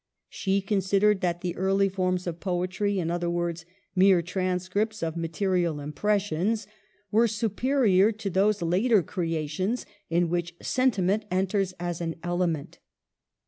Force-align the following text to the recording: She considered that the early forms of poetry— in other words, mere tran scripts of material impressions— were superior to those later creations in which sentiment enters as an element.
She 0.29 0.61
considered 0.61 1.21
that 1.21 1.41
the 1.41 1.55
early 1.55 1.87
forms 1.87 2.25
of 2.25 2.39
poetry— 2.39 2.97
in 2.99 3.11
other 3.11 3.29
words, 3.29 3.67
mere 3.95 4.23
tran 4.23 4.59
scripts 4.59 5.03
of 5.03 5.15
material 5.15 5.79
impressions— 5.79 6.65
were 7.11 7.27
superior 7.27 8.11
to 8.13 8.31
those 8.31 8.63
later 8.63 9.03
creations 9.03 9.85
in 10.09 10.27
which 10.27 10.55
sentiment 10.59 11.25
enters 11.29 11.73
as 11.79 12.01
an 12.01 12.15
element. 12.23 12.79